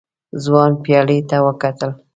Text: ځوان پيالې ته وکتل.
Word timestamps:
ځوان 0.43 0.71
پيالې 0.83 1.17
ته 1.29 1.37
وکتل. 1.45 1.91